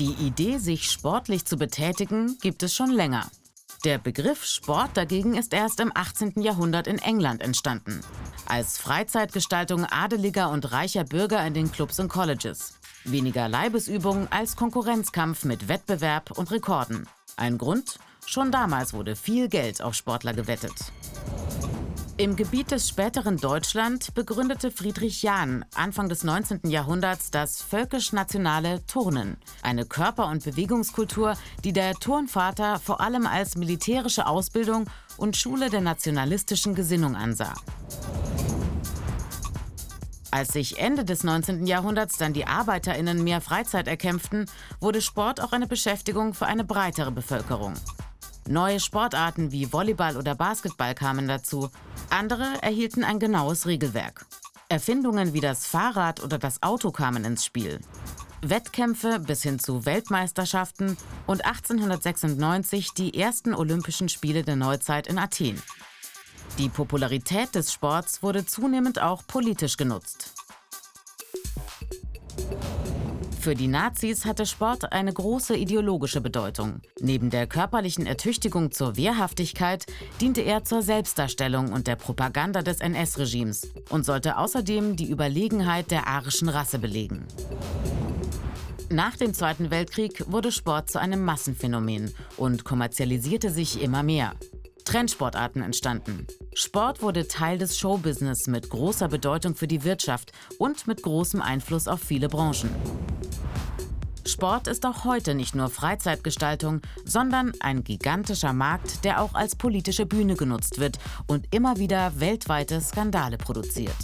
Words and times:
Die 0.00 0.14
Idee, 0.14 0.56
sich 0.56 0.90
sportlich 0.90 1.44
zu 1.44 1.58
betätigen, 1.58 2.38
gibt 2.40 2.62
es 2.62 2.74
schon 2.74 2.90
länger. 2.90 3.30
Der 3.84 3.98
Begriff 3.98 4.46
Sport 4.46 4.96
dagegen 4.96 5.34
ist 5.34 5.52
erst 5.52 5.78
im 5.78 5.92
18. 5.94 6.40
Jahrhundert 6.40 6.86
in 6.86 6.96
England 6.96 7.42
entstanden. 7.42 8.00
Als 8.46 8.78
Freizeitgestaltung 8.78 9.84
adeliger 9.84 10.48
und 10.52 10.72
reicher 10.72 11.04
Bürger 11.04 11.46
in 11.46 11.52
den 11.52 11.70
Clubs 11.70 12.00
und 12.00 12.08
Colleges. 12.08 12.78
Weniger 13.04 13.46
Leibesübung 13.46 14.26
als 14.32 14.56
Konkurrenzkampf 14.56 15.44
mit 15.44 15.68
Wettbewerb 15.68 16.30
und 16.30 16.50
Rekorden. 16.50 17.06
Ein 17.36 17.58
Grund? 17.58 17.98
Schon 18.24 18.50
damals 18.50 18.94
wurde 18.94 19.16
viel 19.16 19.48
Geld 19.50 19.82
auf 19.82 19.92
Sportler 19.92 20.32
gewettet. 20.32 20.72
Im 22.20 22.36
Gebiet 22.36 22.70
des 22.70 22.86
späteren 22.86 23.38
Deutschland 23.38 24.12
begründete 24.12 24.70
Friedrich 24.70 25.22
Jahn 25.22 25.64
Anfang 25.74 26.10
des 26.10 26.22
19. 26.22 26.68
Jahrhunderts 26.68 27.30
das 27.30 27.62
völkisch-nationale 27.62 28.84
Turnen, 28.84 29.38
eine 29.62 29.86
Körper- 29.86 30.26
und 30.28 30.44
Bewegungskultur, 30.44 31.32
die 31.64 31.72
der 31.72 31.94
Turnvater 31.94 32.78
vor 32.78 33.00
allem 33.00 33.26
als 33.26 33.56
militärische 33.56 34.26
Ausbildung 34.26 34.84
und 35.16 35.38
Schule 35.38 35.70
der 35.70 35.80
nationalistischen 35.80 36.74
Gesinnung 36.74 37.16
ansah. 37.16 37.54
Als 40.30 40.52
sich 40.52 40.78
Ende 40.78 41.06
des 41.06 41.24
19. 41.24 41.66
Jahrhunderts 41.66 42.18
dann 42.18 42.34
die 42.34 42.46
Arbeiterinnen 42.46 43.24
mehr 43.24 43.40
Freizeit 43.40 43.88
erkämpften, 43.88 44.44
wurde 44.78 45.00
Sport 45.00 45.40
auch 45.40 45.52
eine 45.52 45.66
Beschäftigung 45.66 46.34
für 46.34 46.44
eine 46.44 46.64
breitere 46.64 47.12
Bevölkerung. 47.12 47.72
Neue 48.50 48.80
Sportarten 48.80 49.52
wie 49.52 49.72
Volleyball 49.72 50.16
oder 50.16 50.34
Basketball 50.34 50.94
kamen 50.94 51.28
dazu. 51.28 51.70
Andere 52.10 52.60
erhielten 52.60 53.04
ein 53.04 53.18
genaues 53.18 53.66
Regelwerk. 53.66 54.26
Erfindungen 54.68 55.32
wie 55.32 55.40
das 55.40 55.66
Fahrrad 55.66 56.22
oder 56.22 56.38
das 56.38 56.62
Auto 56.62 56.90
kamen 56.90 57.24
ins 57.24 57.44
Spiel. 57.44 57.80
Wettkämpfe 58.42 59.20
bis 59.20 59.42
hin 59.42 59.58
zu 59.58 59.84
Weltmeisterschaften 59.84 60.96
und 61.26 61.44
1896 61.44 62.94
die 62.94 63.18
ersten 63.18 63.54
Olympischen 63.54 64.08
Spiele 64.08 64.42
der 64.42 64.56
Neuzeit 64.56 65.06
in 65.06 65.18
Athen. 65.18 65.62
Die 66.58 66.68
Popularität 66.68 67.54
des 67.54 67.72
Sports 67.72 68.22
wurde 68.22 68.44
zunehmend 68.44 69.00
auch 69.00 69.22
politisch 69.26 69.76
genutzt. 69.76 70.39
Für 73.40 73.54
die 73.54 73.68
Nazis 73.68 74.26
hatte 74.26 74.44
Sport 74.44 74.92
eine 74.92 75.14
große 75.14 75.56
ideologische 75.56 76.20
Bedeutung. 76.20 76.82
Neben 77.00 77.30
der 77.30 77.46
körperlichen 77.46 78.04
Ertüchtigung 78.04 78.70
zur 78.70 78.98
Wehrhaftigkeit 78.98 79.86
diente 80.20 80.42
er 80.42 80.64
zur 80.64 80.82
Selbstdarstellung 80.82 81.72
und 81.72 81.86
der 81.86 81.96
Propaganda 81.96 82.60
des 82.60 82.80
NS-Regimes 82.80 83.72
und 83.88 84.04
sollte 84.04 84.36
außerdem 84.36 84.94
die 84.96 85.08
Überlegenheit 85.08 85.90
der 85.90 86.06
arischen 86.06 86.50
Rasse 86.50 86.78
belegen. 86.78 87.24
Nach 88.90 89.16
dem 89.16 89.32
Zweiten 89.32 89.70
Weltkrieg 89.70 90.30
wurde 90.30 90.52
Sport 90.52 90.90
zu 90.90 91.00
einem 91.00 91.24
Massenphänomen 91.24 92.12
und 92.36 92.64
kommerzialisierte 92.64 93.48
sich 93.48 93.80
immer 93.80 94.02
mehr. 94.02 94.34
Trendsportarten 94.84 95.62
entstanden. 95.62 96.26
Sport 96.52 97.00
wurde 97.00 97.26
Teil 97.26 97.56
des 97.56 97.78
Showbusiness 97.78 98.48
mit 98.48 98.68
großer 98.68 99.08
Bedeutung 99.08 99.54
für 99.54 99.68
die 99.68 99.84
Wirtschaft 99.84 100.32
und 100.58 100.86
mit 100.86 101.02
großem 101.02 101.40
Einfluss 101.40 101.88
auf 101.88 102.00
viele 102.00 102.28
Branchen. 102.28 102.70
Sport 104.26 104.66
ist 104.66 104.86
auch 104.86 105.04
heute 105.04 105.34
nicht 105.34 105.54
nur 105.54 105.68
Freizeitgestaltung, 105.68 106.80
sondern 107.04 107.52
ein 107.60 107.84
gigantischer 107.84 108.52
Markt, 108.52 109.04
der 109.04 109.20
auch 109.20 109.34
als 109.34 109.56
politische 109.56 110.06
Bühne 110.06 110.34
genutzt 110.34 110.78
wird 110.78 110.98
und 111.26 111.46
immer 111.54 111.78
wieder 111.78 112.18
weltweite 112.20 112.80
Skandale 112.80 113.38
produziert. 113.38 113.96